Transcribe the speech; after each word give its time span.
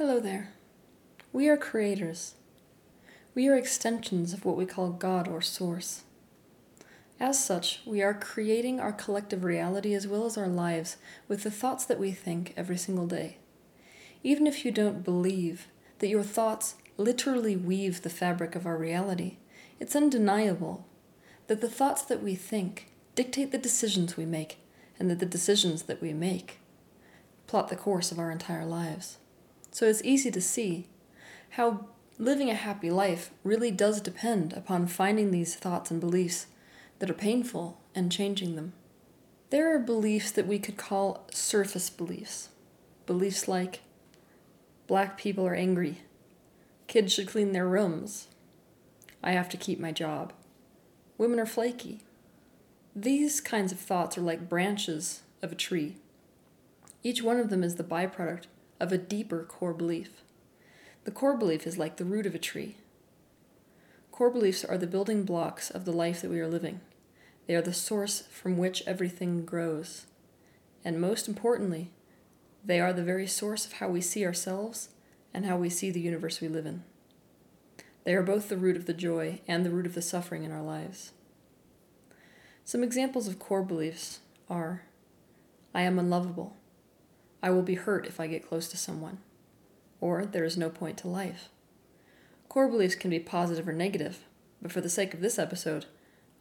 Hello 0.00 0.18
there. 0.18 0.54
We 1.30 1.46
are 1.50 1.58
creators. 1.58 2.32
We 3.34 3.48
are 3.48 3.54
extensions 3.54 4.32
of 4.32 4.46
what 4.46 4.56
we 4.56 4.64
call 4.64 4.88
God 4.92 5.28
or 5.28 5.42
Source. 5.42 6.04
As 7.20 7.44
such, 7.44 7.82
we 7.84 8.00
are 8.00 8.14
creating 8.14 8.80
our 8.80 8.92
collective 8.92 9.44
reality 9.44 9.92
as 9.92 10.08
well 10.08 10.24
as 10.24 10.38
our 10.38 10.48
lives 10.48 10.96
with 11.28 11.42
the 11.42 11.50
thoughts 11.50 11.84
that 11.84 11.98
we 11.98 12.12
think 12.12 12.54
every 12.56 12.78
single 12.78 13.06
day. 13.06 13.36
Even 14.22 14.46
if 14.46 14.64
you 14.64 14.70
don't 14.70 15.04
believe 15.04 15.66
that 15.98 16.08
your 16.08 16.22
thoughts 16.22 16.76
literally 16.96 17.54
weave 17.54 18.00
the 18.00 18.08
fabric 18.08 18.56
of 18.56 18.64
our 18.64 18.78
reality, 18.78 19.36
it's 19.78 19.94
undeniable 19.94 20.86
that 21.46 21.60
the 21.60 21.68
thoughts 21.68 22.00
that 22.00 22.22
we 22.22 22.34
think 22.34 22.90
dictate 23.14 23.52
the 23.52 23.58
decisions 23.58 24.16
we 24.16 24.24
make, 24.24 24.60
and 24.98 25.10
that 25.10 25.18
the 25.18 25.26
decisions 25.26 25.82
that 25.82 26.00
we 26.00 26.14
make 26.14 26.58
plot 27.46 27.68
the 27.68 27.76
course 27.76 28.10
of 28.10 28.18
our 28.18 28.30
entire 28.30 28.64
lives. 28.64 29.18
So 29.70 29.86
it's 29.86 30.02
easy 30.04 30.30
to 30.30 30.40
see 30.40 30.86
how 31.50 31.86
living 32.18 32.50
a 32.50 32.54
happy 32.54 32.90
life 32.90 33.30
really 33.44 33.70
does 33.70 34.00
depend 34.00 34.52
upon 34.52 34.86
finding 34.86 35.30
these 35.30 35.54
thoughts 35.54 35.90
and 35.90 36.00
beliefs 36.00 36.46
that 36.98 37.10
are 37.10 37.14
painful 37.14 37.80
and 37.94 38.12
changing 38.12 38.56
them. 38.56 38.72
There 39.50 39.74
are 39.74 39.78
beliefs 39.78 40.30
that 40.32 40.46
we 40.46 40.58
could 40.58 40.76
call 40.76 41.26
surface 41.32 41.90
beliefs. 41.90 42.50
Beliefs 43.06 43.48
like 43.48 43.80
black 44.86 45.16
people 45.16 45.46
are 45.46 45.54
angry, 45.54 46.02
kids 46.86 47.12
should 47.12 47.28
clean 47.28 47.52
their 47.52 47.66
rooms, 47.66 48.28
I 49.22 49.32
have 49.32 49.48
to 49.50 49.56
keep 49.56 49.78
my 49.78 49.92
job, 49.92 50.32
women 51.16 51.38
are 51.38 51.46
flaky. 51.46 52.00
These 52.94 53.40
kinds 53.40 53.70
of 53.70 53.78
thoughts 53.78 54.18
are 54.18 54.22
like 54.22 54.48
branches 54.48 55.22
of 55.42 55.52
a 55.52 55.56
tree. 55.56 55.96
Each 57.02 57.22
one 57.22 57.38
of 57.38 57.50
them 57.50 57.62
is 57.62 57.76
the 57.76 57.84
byproduct 57.84 58.46
of 58.80 58.92
a 58.92 58.98
deeper 58.98 59.44
core 59.44 59.74
belief. 59.74 60.22
The 61.04 61.10
core 61.10 61.36
belief 61.36 61.66
is 61.66 61.78
like 61.78 61.96
the 61.96 62.04
root 62.04 62.26
of 62.26 62.34
a 62.34 62.38
tree. 62.38 62.76
Core 64.10 64.30
beliefs 64.30 64.64
are 64.64 64.78
the 64.78 64.86
building 64.86 65.24
blocks 65.24 65.70
of 65.70 65.84
the 65.84 65.92
life 65.92 66.20
that 66.22 66.30
we 66.30 66.40
are 66.40 66.48
living. 66.48 66.80
They 67.46 67.54
are 67.54 67.62
the 67.62 67.72
source 67.72 68.24
from 68.30 68.58
which 68.58 68.82
everything 68.86 69.44
grows. 69.44 70.06
And 70.84 71.00
most 71.00 71.28
importantly, 71.28 71.90
they 72.64 72.80
are 72.80 72.92
the 72.92 73.02
very 73.02 73.26
source 73.26 73.66
of 73.66 73.74
how 73.74 73.88
we 73.88 74.00
see 74.00 74.24
ourselves 74.24 74.90
and 75.32 75.46
how 75.46 75.56
we 75.56 75.70
see 75.70 75.90
the 75.90 76.00
universe 76.00 76.40
we 76.40 76.48
live 76.48 76.66
in. 76.66 76.84
They 78.04 78.14
are 78.14 78.22
both 78.22 78.48
the 78.48 78.56
root 78.56 78.76
of 78.76 78.86
the 78.86 78.94
joy 78.94 79.40
and 79.46 79.64
the 79.64 79.70
root 79.70 79.86
of 79.86 79.94
the 79.94 80.02
suffering 80.02 80.44
in 80.44 80.52
our 80.52 80.62
lives. 80.62 81.12
Some 82.64 82.82
examples 82.82 83.26
of 83.28 83.38
core 83.38 83.62
beliefs 83.62 84.20
are 84.48 84.82
I 85.74 85.82
am 85.82 85.98
unlovable. 85.98 86.56
I 87.42 87.50
will 87.50 87.62
be 87.62 87.74
hurt 87.74 88.06
if 88.06 88.20
I 88.20 88.26
get 88.26 88.46
close 88.46 88.68
to 88.68 88.76
someone. 88.76 89.18
Or 90.00 90.24
there 90.24 90.44
is 90.44 90.56
no 90.56 90.70
point 90.70 90.98
to 90.98 91.08
life. 91.08 91.48
Core 92.48 92.68
beliefs 92.68 92.94
can 92.94 93.10
be 93.10 93.20
positive 93.20 93.68
or 93.68 93.72
negative, 93.72 94.24
but 94.60 94.72
for 94.72 94.80
the 94.80 94.88
sake 94.88 95.14
of 95.14 95.20
this 95.20 95.38
episode, 95.38 95.86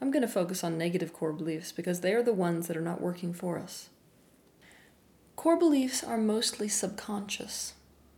I'm 0.01 0.11
going 0.11 0.21
to 0.21 0.27
focus 0.27 0.63
on 0.63 0.77
negative 0.77 1.13
core 1.13 1.33
beliefs 1.33 1.71
because 1.71 2.01
they 2.01 2.13
are 2.13 2.23
the 2.23 2.33
ones 2.33 2.67
that 2.67 2.77
are 2.77 2.81
not 2.81 3.01
working 3.01 3.33
for 3.33 3.59
us. 3.59 3.89
Core 5.35 5.57
beliefs 5.57 6.03
are 6.03 6.17
mostly 6.17 6.67
subconscious. 6.67 7.73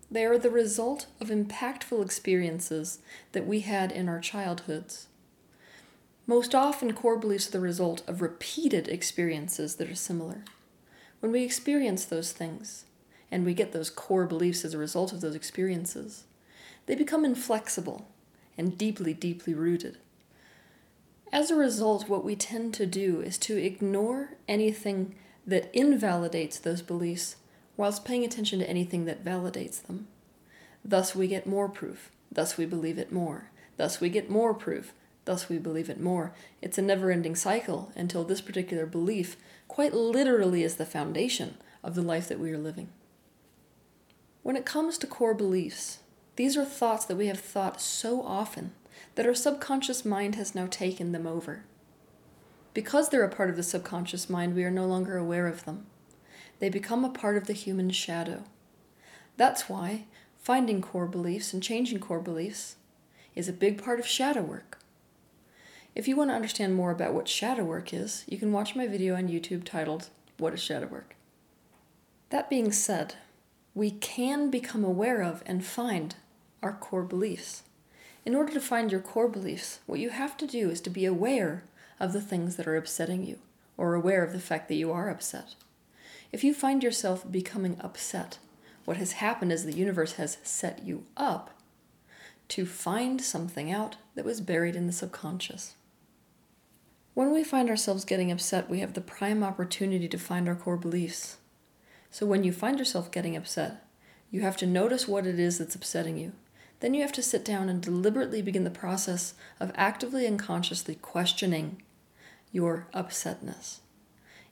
They 0.10 0.26
are 0.26 0.38
the 0.38 0.50
result 0.50 1.08
of 1.20 1.30
impactful 1.30 2.04
experiences 2.04 3.00
that 3.32 3.48
we 3.48 3.62
had 3.62 3.92
in 3.92 4.10
our 4.10 4.20
childhoods. 4.20 5.08
Most 6.28 6.54
often, 6.56 6.94
core 6.94 7.18
beliefs 7.18 7.48
are 7.48 7.52
the 7.52 7.60
result 7.60 8.08
of 8.08 8.22
repeated 8.22 8.88
experiences 8.88 9.76
that 9.76 9.90
are 9.90 9.96
similar. 9.96 10.44
When 11.22 11.32
we 11.32 11.44
experience 11.44 12.04
those 12.04 12.34
things, 12.34 12.86
and 13.32 13.46
we 13.46 13.54
get 13.54 13.72
those 13.72 13.90
core 13.90 14.26
beliefs 14.26 14.66
as 14.66 14.74
a 14.74 14.78
result 14.78 15.14
of 15.14 15.22
those 15.22 15.36
experiences, 15.36 16.26
they 16.86 16.96
become 16.96 17.24
inflexible 17.24 18.08
and 18.58 18.78
deeply, 18.78 19.14
deeply 19.14 19.54
rooted. 19.54 19.98
As 21.32 21.50
a 21.50 21.56
result, 21.56 22.10
what 22.10 22.26
we 22.26 22.36
tend 22.36 22.74
to 22.74 22.86
do 22.86 23.22
is 23.22 23.38
to 23.40 23.56
ignore 23.56 24.32
anything 24.50 25.16
that 25.48 25.74
invalidates 25.74 26.60
those 26.60 26.82
beliefs 26.82 27.38
whilst 27.78 28.04
paying 28.04 28.26
attention 28.26 28.60
to 28.60 28.70
anything 28.70 29.06
that 29.06 29.24
validates 29.24 29.82
them. 29.82 30.08
Thus, 30.84 31.16
we 31.16 31.28
get 31.28 31.48
more 31.48 31.70
proof. 31.70 32.12
Thus, 32.30 32.58
we 32.58 32.66
believe 32.66 32.98
it 32.98 33.12
more. 33.12 33.50
Thus, 33.78 34.02
we 34.02 34.10
get 34.10 34.30
more 34.30 34.54
proof. 34.54 34.94
Thus, 35.24 35.48
we 35.48 35.58
believe 35.58 35.90
it 35.90 36.02
more. 36.02 36.34
It's 36.62 36.78
a 36.78 36.82
never 36.82 37.12
ending 37.12 37.36
cycle 37.36 37.92
until 37.96 38.24
this 38.24 38.42
particular 38.42 38.86
belief 38.86 39.38
quite 39.72 39.94
literally 39.94 40.64
is 40.64 40.76
the 40.76 40.86
foundation 40.86 41.56
of 41.82 41.96
the 41.96 42.02
life 42.02 42.28
that 42.28 42.42
we 42.42 42.52
are 42.52 42.58
living. 42.58 42.90
When 44.44 44.58
it 44.58 44.66
comes 44.66 44.98
to 44.98 45.08
core 45.08 45.34
beliefs, 45.34 46.00
these 46.36 46.58
are 46.58 46.66
thoughts 46.66 47.06
that 47.06 47.16
we 47.16 47.28
have 47.28 47.40
thought 47.40 47.80
so 47.80 48.22
often 48.22 48.74
that 49.16 49.26
our 49.26 49.34
subconscious 49.34 50.04
mind 50.04 50.36
has 50.36 50.54
now 50.54 50.68
taken 50.70 51.14
them 51.14 51.26
over. 51.26 51.64
Because 52.74 53.08
they're 53.08 53.24
a 53.24 53.34
part 53.34 53.50
of 53.50 53.56
the 53.56 53.64
subconscious 53.64 54.30
mind, 54.30 54.56
we 54.56 54.66
are 54.66 54.70
no 54.70 54.86
longer 54.86 55.16
aware 55.16 55.48
of 55.48 55.64
them. 55.64 55.86
They 56.60 56.68
become 56.68 57.06
a 57.06 57.10
part 57.10 57.38
of 57.38 57.48
the 57.48 57.54
human 57.54 57.92
shadow. 57.92 58.44
That's 59.38 59.70
why 59.70 60.04
finding 60.38 60.82
core 60.82 61.08
beliefs 61.08 61.54
and 61.54 61.64
changing 61.64 62.00
core 62.00 62.20
beliefs 62.20 62.76
is 63.36 63.48
a 63.48 63.54
big 63.54 63.82
part 63.82 64.02
of 64.02 64.06
shadow 64.06 64.42
work. 64.42 64.81
If 65.94 66.08
you 66.08 66.16
want 66.16 66.30
to 66.30 66.36
understand 66.36 66.74
more 66.74 66.92
about 66.92 67.14
what 67.14 67.28
shadow 67.28 67.66
work 67.66 67.94
is, 67.94 68.24
you 68.26 68.38
can 68.38 68.54
watch 68.54 68.78
my 68.78 68.88
video 68.88 69.16
on 69.16 69.28
YouTube 69.28 69.66
titled, 69.66 70.10
What 70.38 70.54
is 70.54 70.62
Shadow 70.62 70.88
Work? 70.88 71.18
That 72.30 72.50
being 72.50 72.72
said, 72.72 73.16
we 73.76 73.92
can 73.92 74.50
become 74.50 74.86
aware 74.86 75.22
of 75.22 75.44
and 75.46 75.66
find 75.66 76.16
our 76.64 76.72
core 76.72 77.04
beliefs. 77.04 77.64
In 78.26 78.36
order 78.36 78.54
to 78.54 78.62
find 78.62 78.90
your 78.90 79.02
core 79.02 79.28
beliefs, 79.28 79.80
what 79.86 80.00
you 80.00 80.12
have 80.12 80.38
to 80.38 80.48
do 80.48 80.70
is 80.70 80.80
to 80.82 80.90
be 80.90 81.04
aware 81.04 81.66
of 82.00 82.14
the 82.14 82.22
things 82.22 82.56
that 82.56 82.68
are 82.68 82.78
upsetting 82.78 83.26
you, 83.26 83.40
or 83.76 83.94
aware 83.94 84.24
of 84.24 84.32
the 84.32 84.40
fact 84.40 84.70
that 84.70 84.76
you 84.76 84.94
are 84.94 85.10
upset. 85.10 85.56
If 86.32 86.42
you 86.42 86.54
find 86.54 86.82
yourself 86.82 87.30
becoming 87.30 87.76
upset, 87.82 88.40
what 88.86 88.96
has 88.96 89.14
happened 89.14 89.52
is 89.52 89.66
the 89.66 89.74
universe 89.74 90.14
has 90.14 90.38
set 90.42 90.86
you 90.86 91.04
up 91.18 91.52
to 92.48 92.66
find 92.66 93.20
something 93.20 93.70
out 93.70 93.98
that 94.16 94.26
was 94.26 94.40
buried 94.40 94.78
in 94.78 94.88
the 94.88 94.94
subconscious. 94.94 95.74
When 97.14 97.34
we 97.34 97.44
find 97.44 97.70
ourselves 97.70 98.06
getting 98.06 98.32
upset, 98.32 98.70
we 98.70 98.80
have 98.80 98.94
the 98.94 99.02
prime 99.02 99.44
opportunity 99.44 100.08
to 100.08 100.18
find 100.18 100.48
our 100.48 100.56
core 100.56 100.78
beliefs. 100.78 101.38
So 102.10 102.26
when 102.26 102.44
you 102.44 102.54
find 102.54 102.80
yourself 102.80 103.12
getting 103.12 103.36
upset, 103.36 103.86
you 104.30 104.42
have 104.42 104.56
to 104.58 104.66
notice 104.66 105.10
what 105.10 105.28
it 105.28 105.38
is 105.38 105.58
that's 105.58 105.76
upsetting 105.76 106.18
you. 106.18 106.32
Then 106.80 106.94
you 106.94 107.02
have 107.02 107.12
to 107.14 107.22
sit 107.22 107.44
down 107.44 107.68
and 107.68 107.82
deliberately 107.82 108.42
begin 108.42 108.64
the 108.64 108.70
process 108.70 109.34
of 109.60 109.72
actively 109.76 110.26
and 110.26 110.40
consciously 110.40 110.96
questioning 110.96 111.84
your 112.52 112.88
upsetness 112.94 113.80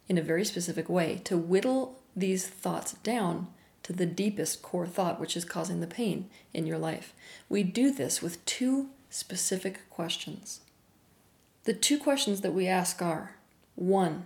in 0.07 0.17
a 0.17 0.21
very 0.21 0.43
specific 0.43 0.89
way 0.89 1.21
to 1.23 1.37
whittle 1.37 2.01
these 2.15 2.47
thoughts 2.47 2.93
down 2.93 3.47
to 3.83 3.93
the 3.93 4.05
deepest 4.05 4.61
core 4.61 4.85
thought, 4.85 5.19
which 5.19 5.37
is 5.37 5.45
causing 5.45 5.79
the 5.79 5.87
pain 5.87 6.29
in 6.53 6.65
your 6.65 6.77
life. 6.77 7.13
We 7.47 7.63
do 7.63 7.91
this 7.91 8.21
with 8.21 8.43
two 8.45 8.89
specific 9.09 9.89
questions. 9.89 10.61
The 11.65 11.73
two 11.73 11.99
questions 11.99 12.41
that 12.41 12.53
we 12.53 12.67
ask 12.67 13.01
are 13.01 13.35
one, 13.75 14.25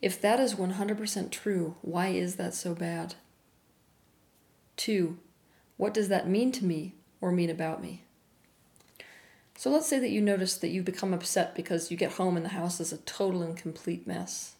if 0.00 0.20
that 0.20 0.38
is 0.38 0.54
100% 0.54 1.30
true, 1.30 1.76
why 1.80 2.08
is 2.08 2.36
that 2.36 2.54
so 2.54 2.74
bad? 2.74 3.14
Two, 4.76 5.18
what 5.76 5.94
does 5.94 6.08
that 6.08 6.28
mean 6.28 6.52
to 6.52 6.64
me 6.64 6.94
or 7.20 7.32
mean 7.32 7.50
about 7.50 7.82
me? 7.82 8.04
So 9.56 9.70
let's 9.70 9.86
say 9.86 9.98
that 9.98 10.10
you 10.10 10.20
notice 10.20 10.56
that 10.56 10.68
you 10.68 10.82
become 10.82 11.14
upset 11.14 11.54
because 11.54 11.90
you 11.90 11.96
get 11.96 12.12
home 12.12 12.36
and 12.36 12.44
the 12.44 12.50
house 12.50 12.80
is 12.80 12.92
a 12.92 12.98
total 12.98 13.42
and 13.42 13.56
complete 13.56 14.06
mess. 14.06 14.56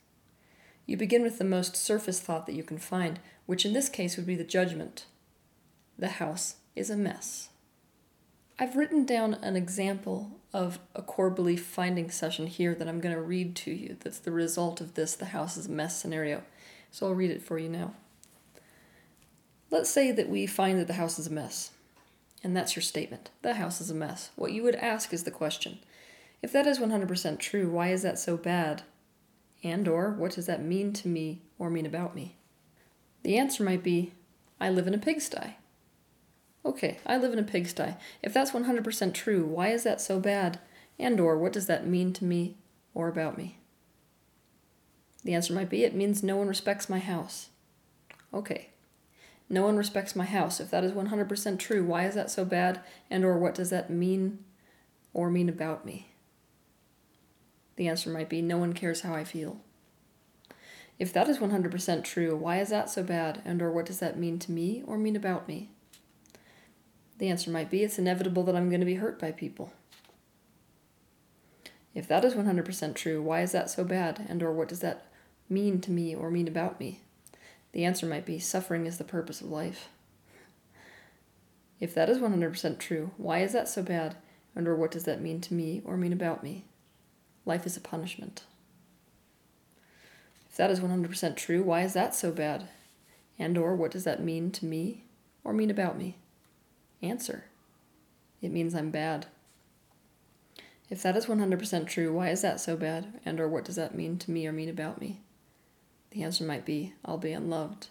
You 0.86 0.96
begin 0.96 1.22
with 1.22 1.38
the 1.38 1.44
most 1.44 1.76
surface 1.76 2.20
thought 2.20 2.46
that 2.46 2.54
you 2.54 2.62
can 2.62 2.78
find, 2.78 3.18
which 3.46 3.64
in 3.64 3.72
this 3.72 3.88
case 3.88 4.16
would 4.16 4.26
be 4.26 4.36
the 4.36 4.44
judgment. 4.44 5.06
The 5.98 6.08
house 6.08 6.56
is 6.76 6.90
a 6.90 6.96
mess. 6.96 7.48
I've 8.58 8.76
written 8.76 9.04
down 9.04 9.34
an 9.34 9.56
example 9.56 10.30
of 10.52 10.78
a 10.94 11.02
core 11.02 11.30
belief 11.30 11.64
finding 11.66 12.08
session 12.10 12.46
here 12.46 12.74
that 12.76 12.88
I'm 12.88 13.00
going 13.00 13.14
to 13.14 13.20
read 13.20 13.56
to 13.56 13.72
you. 13.72 13.96
That's 14.00 14.20
the 14.20 14.30
result 14.30 14.80
of 14.80 14.94
this 14.94 15.14
the 15.16 15.26
house 15.26 15.56
is 15.56 15.66
a 15.66 15.72
mess 15.72 16.00
scenario. 16.00 16.42
So 16.92 17.06
I'll 17.06 17.14
read 17.14 17.32
it 17.32 17.42
for 17.42 17.58
you 17.58 17.68
now. 17.68 17.94
Let's 19.70 19.90
say 19.90 20.12
that 20.12 20.28
we 20.28 20.46
find 20.46 20.78
that 20.78 20.86
the 20.86 20.92
house 20.94 21.18
is 21.18 21.26
a 21.26 21.32
mess. 21.32 21.72
And 22.44 22.56
that's 22.56 22.76
your 22.76 22.82
statement. 22.82 23.30
The 23.42 23.54
house 23.54 23.80
is 23.80 23.90
a 23.90 23.94
mess. 23.94 24.30
What 24.36 24.52
you 24.52 24.62
would 24.62 24.76
ask 24.76 25.12
is 25.12 25.24
the 25.24 25.32
question 25.32 25.80
if 26.40 26.52
that 26.52 26.66
is 26.66 26.78
100% 26.78 27.38
true, 27.38 27.70
why 27.70 27.88
is 27.88 28.02
that 28.02 28.18
so 28.18 28.36
bad? 28.36 28.82
And 29.64 29.88
or 29.88 30.10
what 30.10 30.32
does 30.32 30.46
that 30.46 30.62
mean 30.62 30.92
to 30.92 31.08
me 31.08 31.40
or 31.58 31.70
mean 31.70 31.86
about 31.86 32.14
me? 32.14 32.36
The 33.22 33.38
answer 33.38 33.64
might 33.64 33.82
be 33.82 34.12
I 34.60 34.68
live 34.68 34.86
in 34.86 34.94
a 34.94 34.98
pigsty. 34.98 35.56
Okay, 36.64 36.98
I 37.04 37.18
live 37.18 37.32
in 37.32 37.38
a 37.38 37.42
pigsty. 37.42 37.94
If 38.22 38.32
that's 38.32 38.52
100% 38.52 39.12
true, 39.12 39.44
why 39.44 39.68
is 39.68 39.82
that 39.82 40.00
so 40.00 40.18
bad? 40.18 40.60
And 40.98 41.20
or 41.20 41.38
what 41.38 41.52
does 41.52 41.66
that 41.66 41.86
mean 41.86 42.12
to 42.14 42.24
me 42.24 42.56
or 42.94 43.08
about 43.08 43.36
me? 43.36 43.58
The 45.24 45.34
answer 45.34 45.52
might 45.52 45.70
be 45.70 45.84
it 45.84 45.94
means 45.94 46.22
no 46.22 46.36
one 46.36 46.48
respects 46.48 46.88
my 46.88 46.98
house. 46.98 47.48
Okay. 48.32 48.70
No 49.48 49.62
one 49.62 49.76
respects 49.76 50.16
my 50.16 50.24
house. 50.24 50.58
If 50.58 50.70
that 50.70 50.84
is 50.84 50.92
100% 50.92 51.58
true, 51.58 51.84
why 51.84 52.06
is 52.06 52.14
that 52.14 52.30
so 52.30 52.44
bad? 52.44 52.80
And 53.10 53.24
or 53.24 53.38
what 53.38 53.54
does 53.54 53.70
that 53.70 53.90
mean 53.90 54.38
or 55.12 55.30
mean 55.30 55.48
about 55.48 55.84
me? 55.84 56.08
The 57.76 57.88
answer 57.88 58.08
might 58.08 58.28
be 58.28 58.40
no 58.40 58.56
one 58.56 58.72
cares 58.72 59.02
how 59.02 59.14
I 59.14 59.24
feel. 59.24 59.60
If 60.98 61.12
that 61.12 61.28
is 61.28 61.38
100% 61.38 62.04
true, 62.04 62.36
why 62.36 62.60
is 62.60 62.70
that 62.70 62.88
so 62.88 63.02
bad? 63.02 63.42
And 63.44 63.60
or 63.60 63.70
what 63.70 63.86
does 63.86 63.98
that 63.98 64.18
mean 64.18 64.38
to 64.40 64.52
me 64.52 64.82
or 64.86 64.96
mean 64.96 65.16
about 65.16 65.48
me? 65.48 65.70
The 67.18 67.28
answer 67.28 67.50
might 67.50 67.70
be 67.70 67.82
it's 67.82 67.98
inevitable 67.98 68.42
that 68.44 68.56
I'm 68.56 68.68
going 68.68 68.80
to 68.80 68.86
be 68.86 68.96
hurt 68.96 69.18
by 69.18 69.32
people. 69.32 69.72
If 71.94 72.08
that 72.08 72.24
is 72.24 72.34
100% 72.34 72.94
true, 72.94 73.22
why 73.22 73.42
is 73.42 73.52
that 73.52 73.70
so 73.70 73.84
bad? 73.84 74.26
And 74.28 74.42
or 74.42 74.52
what 74.52 74.68
does 74.68 74.80
that 74.80 75.06
mean 75.48 75.80
to 75.82 75.92
me 75.92 76.14
or 76.14 76.30
mean 76.30 76.48
about 76.48 76.80
me? 76.80 77.00
The 77.72 77.84
answer 77.84 78.06
might 78.06 78.26
be 78.26 78.38
suffering 78.38 78.86
is 78.86 78.98
the 78.98 79.04
purpose 79.04 79.40
of 79.40 79.48
life. 79.48 79.88
If 81.80 81.94
that 81.94 82.08
is 82.08 82.18
100% 82.18 82.78
true, 82.78 83.10
why 83.16 83.40
is 83.40 83.52
that 83.52 83.68
so 83.68 83.82
bad? 83.82 84.16
And 84.56 84.66
or 84.66 84.74
what 84.74 84.90
does 84.90 85.04
that 85.04 85.20
mean 85.20 85.40
to 85.42 85.54
me 85.54 85.82
or 85.84 85.96
mean 85.96 86.12
about 86.12 86.42
me? 86.42 86.64
Life 87.44 87.66
is 87.66 87.76
a 87.76 87.80
punishment. 87.80 88.44
If 90.48 90.56
that 90.56 90.70
is 90.70 90.80
100% 90.80 91.36
true, 91.36 91.62
why 91.62 91.82
is 91.82 91.92
that 91.94 92.14
so 92.14 92.30
bad? 92.30 92.68
And 93.38 93.58
or 93.58 93.74
what 93.74 93.90
does 93.90 94.04
that 94.04 94.22
mean 94.22 94.50
to 94.52 94.64
me 94.64 95.04
or 95.42 95.52
mean 95.52 95.70
about 95.70 95.98
me? 95.98 96.16
Answer. 97.04 97.44
It 98.40 98.50
means 98.50 98.74
I'm 98.74 98.90
bad. 98.90 99.26
If 100.88 101.02
that 101.02 101.16
is 101.16 101.26
100% 101.26 101.86
true, 101.86 102.14
why 102.14 102.30
is 102.30 102.40
that 102.40 102.60
so 102.60 102.76
bad? 102.76 103.20
And 103.26 103.38
or 103.38 103.46
what 103.46 103.66
does 103.66 103.76
that 103.76 103.94
mean 103.94 104.16
to 104.18 104.30
me 104.30 104.46
or 104.46 104.52
mean 104.52 104.70
about 104.70 105.02
me? 105.02 105.20
The 106.12 106.22
answer 106.22 106.44
might 106.44 106.64
be 106.64 106.94
I'll 107.04 107.18
be 107.18 107.32
unloved. 107.32 107.88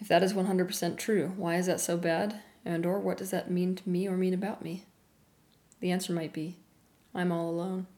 If 0.00 0.06
that 0.06 0.22
is 0.22 0.32
100% 0.32 0.96
true, 0.96 1.32
why 1.36 1.56
is 1.56 1.66
that 1.66 1.80
so 1.80 1.96
bad? 1.96 2.40
And 2.64 2.86
or 2.86 3.00
what 3.00 3.16
does 3.16 3.30
that 3.30 3.50
mean 3.50 3.74
to 3.76 3.88
me 3.88 4.06
or 4.06 4.16
mean 4.16 4.34
about 4.34 4.62
me? 4.62 4.84
The 5.80 5.90
answer 5.90 6.12
might 6.12 6.32
be 6.32 6.56
I'm 7.14 7.32
all 7.32 7.50
alone. 7.50 7.88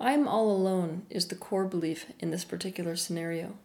I'm 0.00 0.26
all 0.26 0.50
alone 0.50 1.04
is 1.10 1.26
the 1.26 1.34
core 1.34 1.66
belief 1.66 2.06
in 2.20 2.30
this 2.30 2.44
particular 2.44 2.96
scenario. 2.96 3.58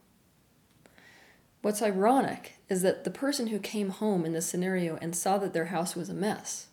What's 1.64 1.82
ironic 1.82 2.58
is 2.68 2.82
that 2.82 3.06
the 3.06 3.10
person 3.10 3.48
who 3.48 3.58
came 3.58 3.90
home 3.90 4.26
in 4.26 4.34
this 4.34 4.46
scenario 4.46 4.98
and 5.02 5.16
saw 5.16 5.38
that 5.38 5.54
their 5.54 5.68
house 5.68 5.96
was 5.96 6.10
a 6.10 6.14
mess, 6.14 6.68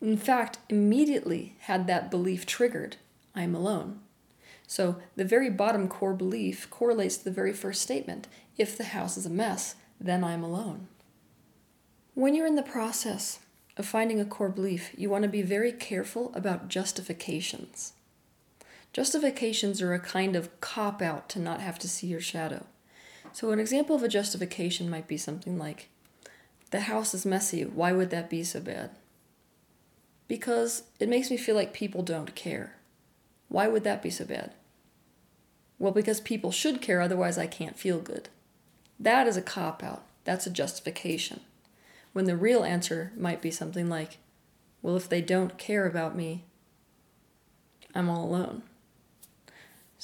in 0.00 0.16
fact, 0.16 0.58
immediately 0.68 1.56
had 1.60 1.88
that 1.88 2.08
belief 2.08 2.46
triggered 2.46 2.98
I'm 3.34 3.52
alone. 3.52 3.98
So 4.68 5.02
the 5.16 5.24
very 5.24 5.50
bottom 5.50 5.88
core 5.88 6.14
belief 6.14 6.70
correlates 6.70 7.16
to 7.16 7.24
the 7.24 7.32
very 7.32 7.52
first 7.52 7.82
statement 7.82 8.28
if 8.56 8.78
the 8.78 8.84
house 8.84 9.16
is 9.16 9.26
a 9.26 9.30
mess, 9.30 9.74
then 10.00 10.22
I'm 10.22 10.44
alone. 10.44 10.86
When 12.14 12.32
you're 12.36 12.46
in 12.46 12.54
the 12.54 12.62
process 12.62 13.40
of 13.76 13.86
finding 13.86 14.20
a 14.20 14.24
core 14.24 14.50
belief, 14.50 14.92
you 14.96 15.10
want 15.10 15.22
to 15.24 15.28
be 15.28 15.42
very 15.42 15.72
careful 15.72 16.30
about 16.32 16.68
justifications. 16.68 17.94
Justifications 18.92 19.82
are 19.82 19.94
a 19.94 19.98
kind 19.98 20.36
of 20.36 20.60
cop 20.60 21.02
out 21.02 21.28
to 21.30 21.40
not 21.40 21.60
have 21.60 21.80
to 21.80 21.88
see 21.88 22.06
your 22.06 22.20
shadow. 22.20 22.66
So, 23.34 23.50
an 23.50 23.58
example 23.58 23.96
of 23.96 24.04
a 24.04 24.08
justification 24.08 24.88
might 24.88 25.08
be 25.08 25.16
something 25.16 25.58
like, 25.58 25.88
The 26.70 26.82
house 26.82 27.14
is 27.14 27.26
messy, 27.26 27.64
why 27.64 27.90
would 27.90 28.10
that 28.10 28.30
be 28.30 28.44
so 28.44 28.60
bad? 28.60 28.90
Because 30.28 30.84
it 31.00 31.08
makes 31.08 31.32
me 31.32 31.36
feel 31.36 31.56
like 31.56 31.72
people 31.72 32.04
don't 32.04 32.36
care. 32.36 32.76
Why 33.48 33.66
would 33.66 33.82
that 33.82 34.02
be 34.04 34.10
so 34.10 34.24
bad? 34.24 34.52
Well, 35.80 35.90
because 35.90 36.20
people 36.20 36.52
should 36.52 36.80
care, 36.80 37.00
otherwise, 37.00 37.36
I 37.36 37.48
can't 37.48 37.76
feel 37.76 37.98
good. 37.98 38.28
That 39.00 39.26
is 39.26 39.36
a 39.36 39.42
cop 39.42 39.82
out. 39.82 40.04
That's 40.22 40.46
a 40.46 40.50
justification. 40.50 41.40
When 42.12 42.26
the 42.26 42.36
real 42.36 42.62
answer 42.62 43.12
might 43.16 43.42
be 43.42 43.50
something 43.50 43.88
like, 43.88 44.18
Well, 44.80 44.96
if 44.96 45.08
they 45.08 45.20
don't 45.20 45.58
care 45.58 45.86
about 45.86 46.14
me, 46.14 46.44
I'm 47.96 48.08
all 48.08 48.24
alone. 48.24 48.62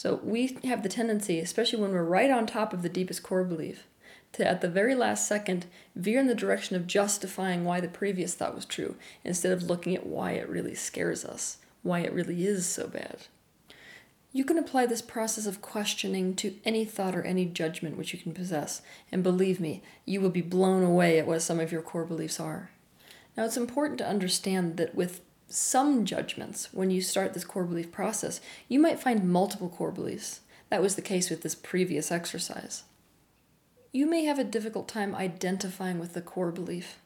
So 0.00 0.18
we 0.24 0.56
have 0.64 0.82
the 0.82 0.88
tendency, 0.88 1.40
especially 1.40 1.78
when 1.78 1.92
we're 1.92 2.02
right 2.02 2.30
on 2.30 2.46
top 2.46 2.72
of 2.72 2.80
the 2.80 2.88
deepest 2.88 3.22
core 3.22 3.44
belief, 3.44 3.86
to 4.32 4.48
at 4.48 4.62
the 4.62 4.68
very 4.70 4.94
last 4.94 5.28
second 5.28 5.66
veer 5.94 6.18
in 6.18 6.26
the 6.26 6.34
direction 6.34 6.74
of 6.74 6.86
justifying 6.86 7.66
why 7.66 7.80
the 7.80 7.88
previous 7.88 8.32
thought 8.32 8.54
was 8.54 8.64
true 8.64 8.96
instead 9.24 9.52
of 9.52 9.64
looking 9.64 9.94
at 9.94 10.06
why 10.06 10.30
it 10.30 10.48
really 10.48 10.74
scares 10.74 11.22
us, 11.22 11.58
why 11.82 12.00
it 12.00 12.14
really 12.14 12.46
is 12.46 12.64
so 12.64 12.88
bad. 12.88 13.26
You 14.32 14.42
can 14.42 14.56
apply 14.56 14.86
this 14.86 15.02
process 15.02 15.44
of 15.44 15.60
questioning 15.60 16.34
to 16.36 16.54
any 16.64 16.86
thought 16.86 17.14
or 17.14 17.20
any 17.20 17.44
judgment 17.44 17.98
which 17.98 18.14
you 18.14 18.20
can 18.20 18.32
possess, 18.32 18.80
and 19.12 19.22
believe 19.22 19.60
me, 19.60 19.82
you 20.06 20.22
will 20.22 20.30
be 20.30 20.40
blown 20.40 20.82
away 20.82 21.18
at 21.18 21.26
what 21.26 21.42
some 21.42 21.60
of 21.60 21.70
your 21.70 21.82
core 21.82 22.06
beliefs 22.06 22.40
are. 22.40 22.70
Now, 23.36 23.44
it's 23.44 23.58
important 23.58 23.98
to 23.98 24.08
understand 24.08 24.78
that 24.78 24.94
with 24.94 25.20
some 25.52 26.04
judgments 26.04 26.68
when 26.72 26.90
you 26.90 27.02
start 27.02 27.34
this 27.34 27.44
core 27.44 27.64
belief 27.64 27.90
process. 27.92 28.40
You 28.68 28.78
might 28.78 29.00
find 29.00 29.30
multiple 29.30 29.68
core 29.68 29.90
beliefs. 29.90 30.40
That 30.68 30.82
was 30.82 30.94
the 30.94 31.02
case 31.02 31.28
with 31.28 31.42
this 31.42 31.54
previous 31.54 32.12
exercise. 32.12 32.84
You 33.92 34.06
may 34.06 34.24
have 34.24 34.38
a 34.38 34.44
difficult 34.44 34.86
time 34.86 35.14
identifying 35.14 35.98
with 35.98 36.14
the 36.14 36.22
core 36.22 36.52
belief. 36.52 36.98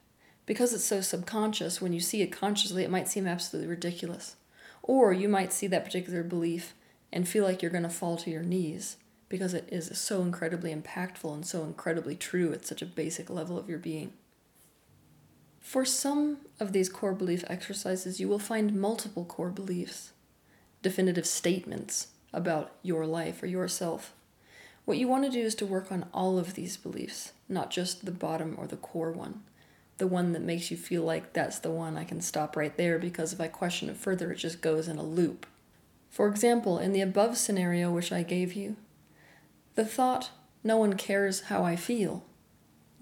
Because 0.45 0.73
it's 0.73 0.85
so 0.85 1.01
subconscious, 1.01 1.81
when 1.81 1.91
you 1.91 1.99
see 1.99 2.21
it 2.21 2.27
consciously, 2.27 2.83
it 2.83 2.91
might 2.91 3.07
seem 3.07 3.25
absolutely 3.25 3.67
ridiculous. 3.67 4.35
Or 4.83 5.11
you 5.11 5.27
might 5.27 5.51
see 5.51 5.65
that 5.67 5.83
particular 5.83 6.21
belief 6.21 6.75
and 7.11 7.27
feel 7.27 7.43
like 7.43 7.61
you're 7.61 7.71
going 7.71 7.83
to 7.83 7.89
fall 7.89 8.17
to 8.17 8.29
your 8.29 8.43
knees 8.43 8.97
because 9.29 9.55
it 9.55 9.67
is 9.71 9.97
so 9.99 10.21
incredibly 10.21 10.73
impactful 10.73 11.33
and 11.33 11.45
so 11.45 11.63
incredibly 11.63 12.15
true 12.15 12.53
at 12.53 12.65
such 12.65 12.83
a 12.83 12.85
basic 12.85 13.29
level 13.29 13.57
of 13.57 13.67
your 13.67 13.79
being. 13.79 14.13
For 15.65 15.83
some 15.83 16.37
of 16.59 16.73
these 16.73 16.89
core 16.89 17.15
belief 17.15 17.43
exercises, 17.47 18.19
you 18.19 18.29
will 18.29 18.37
find 18.37 18.79
multiple 18.79 19.25
core 19.25 19.49
beliefs, 19.49 20.11
definitive 20.83 21.25
statements 21.25 22.09
about 22.31 22.73
your 22.83 23.07
life 23.07 23.41
or 23.41 23.47
yourself. 23.47 24.13
What 24.85 24.99
you 24.99 25.07
want 25.07 25.25
to 25.25 25.31
do 25.31 25.39
is 25.39 25.55
to 25.55 25.65
work 25.65 25.91
on 25.91 26.05
all 26.13 26.37
of 26.37 26.53
these 26.53 26.77
beliefs, 26.77 27.33
not 27.49 27.71
just 27.71 28.05
the 28.05 28.11
bottom 28.11 28.53
or 28.59 28.67
the 28.67 28.77
core 28.77 29.11
one. 29.11 29.41
The 29.97 30.05
one 30.05 30.33
that 30.33 30.43
makes 30.43 30.69
you 30.69 30.77
feel 30.77 31.01
like 31.01 31.33
that's 31.33 31.57
the 31.57 31.71
one 31.71 31.97
I 31.97 32.03
can 32.03 32.21
stop 32.21 32.55
right 32.55 32.77
there 32.77 32.99
because 32.99 33.33
if 33.33 33.41
I 33.41 33.47
question 33.47 33.89
it 33.89 33.97
further, 33.97 34.31
it 34.31 34.37
just 34.37 34.61
goes 34.61 34.87
in 34.87 34.99
a 34.99 35.03
loop. 35.03 35.47
For 36.11 36.27
example, 36.27 36.77
in 36.77 36.93
the 36.93 37.01
above 37.01 37.39
scenario 37.39 37.91
which 37.91 38.11
I 38.11 38.21
gave 38.21 38.53
you, 38.53 38.75
the 39.73 39.83
thought, 39.83 40.29
no 40.63 40.77
one 40.77 40.93
cares 40.93 41.41
how 41.41 41.63
I 41.63 41.75
feel, 41.75 42.23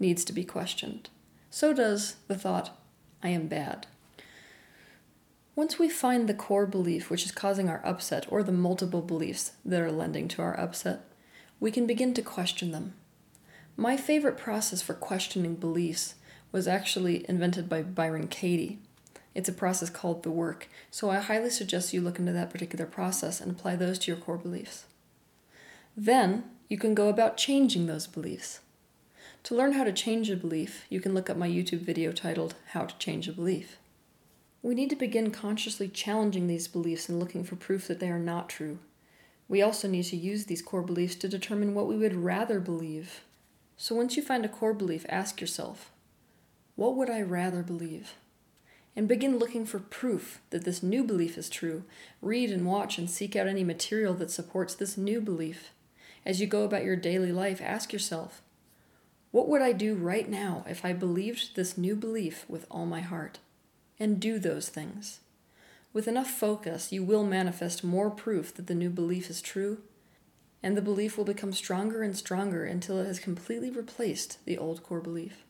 needs 0.00 0.24
to 0.24 0.32
be 0.32 0.44
questioned 0.44 1.10
so 1.54 1.72
does 1.72 2.16
the 2.26 2.34
thought, 2.34 2.76
I 3.22 3.28
am 3.28 3.46
bad. 3.46 3.86
Once 5.54 5.78
we 5.78 5.88
find 5.88 6.28
the 6.28 6.34
core 6.34 6.66
belief 6.66 7.08
which 7.08 7.24
is 7.24 7.30
causing 7.30 7.68
our 7.68 7.80
upset, 7.86 8.26
or 8.28 8.42
the 8.42 8.50
multiple 8.50 9.02
beliefs 9.02 9.52
that 9.64 9.80
are 9.80 9.92
lending 9.92 10.26
to 10.26 10.42
our 10.42 10.58
upset, 10.58 11.02
we 11.60 11.70
can 11.70 11.86
begin 11.86 12.12
to 12.14 12.22
question 12.22 12.72
them. 12.72 12.94
My 13.76 13.96
favorite 13.96 14.36
process 14.36 14.82
for 14.82 14.94
questioning 14.94 15.54
beliefs 15.54 16.16
was 16.50 16.66
actually 16.66 17.24
invented 17.28 17.68
by 17.68 17.82
Byron 17.82 18.26
Katie. 18.26 18.80
It's 19.32 19.48
a 19.48 19.52
process 19.52 19.90
called 19.90 20.24
the 20.24 20.32
work, 20.32 20.68
so 20.90 21.08
I 21.08 21.20
highly 21.20 21.50
suggest 21.50 21.92
you 21.92 22.00
look 22.00 22.18
into 22.18 22.32
that 22.32 22.50
particular 22.50 22.84
process 22.84 23.40
and 23.40 23.52
apply 23.52 23.76
those 23.76 24.00
to 24.00 24.10
your 24.10 24.20
core 24.20 24.38
beliefs. 24.38 24.86
Then 25.96 26.46
you 26.68 26.78
can 26.78 26.96
go 26.96 27.08
about 27.08 27.36
changing 27.36 27.86
those 27.86 28.08
beliefs. 28.08 28.58
To 29.44 29.54
learn 29.54 29.72
how 29.72 29.84
to 29.84 29.92
change 29.92 30.30
a 30.30 30.36
belief, 30.36 30.86
you 30.88 31.02
can 31.02 31.12
look 31.12 31.28
up 31.28 31.36
my 31.36 31.46
YouTube 31.46 31.80
video 31.80 32.12
titled 32.12 32.54
How 32.68 32.86
to 32.86 32.96
Change 32.96 33.28
a 33.28 33.32
Belief. 33.32 33.76
We 34.62 34.74
need 34.74 34.88
to 34.88 34.96
begin 34.96 35.30
consciously 35.30 35.86
challenging 35.86 36.46
these 36.46 36.66
beliefs 36.66 37.10
and 37.10 37.20
looking 37.20 37.44
for 37.44 37.54
proof 37.54 37.86
that 37.88 38.00
they 38.00 38.08
are 38.08 38.18
not 38.18 38.48
true. 38.48 38.78
We 39.46 39.60
also 39.60 39.86
need 39.86 40.04
to 40.04 40.16
use 40.16 40.46
these 40.46 40.62
core 40.62 40.80
beliefs 40.80 41.16
to 41.16 41.28
determine 41.28 41.74
what 41.74 41.86
we 41.86 41.98
would 41.98 42.14
rather 42.14 42.58
believe. 42.58 43.20
So 43.76 43.94
once 43.94 44.16
you 44.16 44.22
find 44.22 44.46
a 44.46 44.48
core 44.48 44.72
belief, 44.72 45.04
ask 45.10 45.42
yourself, 45.42 45.90
what 46.74 46.96
would 46.96 47.10
I 47.10 47.20
rather 47.20 47.62
believe? 47.62 48.14
And 48.96 49.06
begin 49.06 49.36
looking 49.36 49.66
for 49.66 49.78
proof 49.78 50.40
that 50.48 50.64
this 50.64 50.82
new 50.82 51.04
belief 51.04 51.36
is 51.36 51.50
true. 51.50 51.84
Read 52.22 52.50
and 52.50 52.64
watch 52.64 52.96
and 52.96 53.10
seek 53.10 53.36
out 53.36 53.46
any 53.46 53.62
material 53.62 54.14
that 54.14 54.30
supports 54.30 54.74
this 54.74 54.96
new 54.96 55.20
belief. 55.20 55.68
As 56.24 56.40
you 56.40 56.46
go 56.46 56.62
about 56.62 56.84
your 56.84 56.96
daily 56.96 57.30
life, 57.30 57.60
ask 57.60 57.92
yourself, 57.92 58.40
what 59.34 59.48
would 59.48 59.62
I 59.62 59.72
do 59.72 59.96
right 59.96 60.28
now 60.28 60.64
if 60.68 60.84
I 60.84 60.92
believed 60.92 61.56
this 61.56 61.76
new 61.76 61.96
belief 61.96 62.44
with 62.48 62.66
all 62.70 62.86
my 62.86 63.00
heart? 63.00 63.40
And 63.98 64.20
do 64.20 64.38
those 64.38 64.68
things. 64.68 65.18
With 65.92 66.06
enough 66.06 66.30
focus, 66.30 66.92
you 66.92 67.02
will 67.02 67.24
manifest 67.24 67.82
more 67.82 68.10
proof 68.10 68.54
that 68.54 68.68
the 68.68 68.76
new 68.76 68.90
belief 68.90 69.28
is 69.28 69.42
true, 69.42 69.78
and 70.62 70.76
the 70.76 70.80
belief 70.80 71.18
will 71.18 71.24
become 71.24 71.52
stronger 71.52 72.04
and 72.04 72.16
stronger 72.16 72.64
until 72.64 73.00
it 73.00 73.06
has 73.06 73.18
completely 73.18 73.70
replaced 73.70 74.38
the 74.46 74.56
old 74.56 74.84
core 74.84 75.00
belief. 75.00 75.42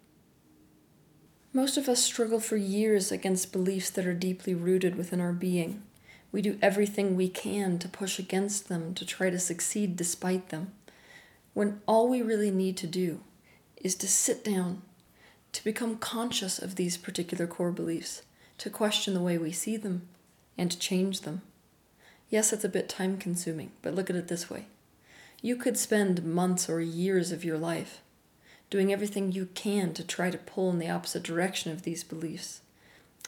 Most 1.52 1.76
of 1.76 1.86
us 1.86 2.02
struggle 2.02 2.40
for 2.40 2.56
years 2.56 3.12
against 3.12 3.52
beliefs 3.52 3.90
that 3.90 4.06
are 4.06 4.14
deeply 4.14 4.54
rooted 4.54 4.96
within 4.96 5.20
our 5.20 5.34
being. 5.34 5.82
We 6.32 6.40
do 6.40 6.58
everything 6.62 7.16
we 7.16 7.28
can 7.28 7.78
to 7.80 7.88
push 7.90 8.18
against 8.18 8.70
them, 8.70 8.94
to 8.94 9.04
try 9.04 9.28
to 9.28 9.38
succeed 9.38 9.94
despite 9.94 10.48
them, 10.48 10.72
when 11.52 11.82
all 11.84 12.08
we 12.08 12.22
really 12.22 12.50
need 12.50 12.78
to 12.78 12.86
do 12.86 13.20
is 13.84 13.94
to 13.94 14.08
sit 14.08 14.42
down, 14.42 14.82
to 15.52 15.62
become 15.62 15.96
conscious 15.96 16.58
of 16.58 16.74
these 16.74 16.96
particular 16.96 17.46
core 17.46 17.70
beliefs, 17.70 18.22
to 18.58 18.70
question 18.70 19.14
the 19.14 19.20
way 19.20 19.38
we 19.38 19.52
see 19.52 19.76
them, 19.76 20.08
and 20.58 20.72
to 20.72 20.78
change 20.78 21.20
them. 21.20 21.42
Yes, 22.30 22.52
it's 22.52 22.64
a 22.64 22.68
bit 22.68 22.88
time 22.88 23.18
consuming, 23.18 23.70
but 23.82 23.94
look 23.94 24.10
at 24.10 24.16
it 24.16 24.26
this 24.26 24.50
way. 24.50 24.66
You 25.42 25.54
could 25.54 25.76
spend 25.76 26.24
months 26.24 26.68
or 26.68 26.80
years 26.80 27.30
of 27.30 27.44
your 27.44 27.58
life 27.58 28.00
doing 28.70 28.92
everything 28.92 29.30
you 29.30 29.46
can 29.54 29.92
to 29.92 30.02
try 30.02 30.30
to 30.30 30.38
pull 30.38 30.70
in 30.70 30.78
the 30.78 30.90
opposite 30.90 31.22
direction 31.22 31.70
of 31.70 31.82
these 31.82 32.02
beliefs, 32.02 32.62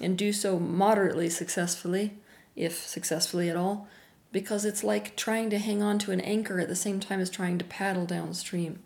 and 0.01 0.17
do 0.17 0.33
so 0.33 0.59
moderately 0.59 1.29
successfully, 1.29 2.15
if 2.57 2.87
successfully 2.87 3.49
at 3.49 3.57
all, 3.57 3.87
because 4.33 4.65
it's 4.65 4.83
like 4.83 5.15
trying 5.15 5.51
to 5.51 5.59
hang 5.59 5.83
on 5.83 5.99
to 5.99 6.11
an 6.11 6.21
anchor 6.21 6.59
at 6.59 6.69
the 6.69 6.75
same 6.75 6.99
time 6.99 7.21
as 7.21 7.31
trying 7.31 7.59
to 7.59 7.65
paddle 7.65 8.07
downstream. 8.07 8.81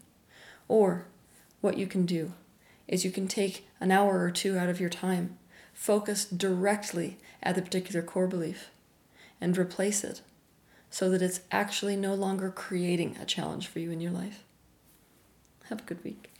Or, 0.68 1.06
what 1.60 1.78
you 1.78 1.86
can 1.86 2.06
do 2.06 2.32
is 2.88 3.04
you 3.04 3.10
can 3.10 3.28
take 3.28 3.66
an 3.78 3.90
hour 3.90 4.22
or 4.22 4.30
two 4.30 4.58
out 4.58 4.68
of 4.68 4.80
your 4.80 4.90
time, 4.90 5.38
focus 5.72 6.24
directly 6.24 7.18
at 7.42 7.54
the 7.54 7.62
particular 7.62 8.02
core 8.02 8.26
belief, 8.26 8.70
and 9.40 9.56
replace 9.56 10.04
it 10.04 10.22
so 10.90 11.08
that 11.08 11.22
it's 11.22 11.40
actually 11.52 11.96
no 11.96 12.14
longer 12.14 12.50
creating 12.50 13.16
a 13.20 13.24
challenge 13.24 13.68
for 13.68 13.78
you 13.78 13.90
in 13.90 14.00
your 14.00 14.12
life. 14.12 14.42
Have 15.68 15.80
a 15.80 15.84
good 15.84 16.02
week. 16.02 16.30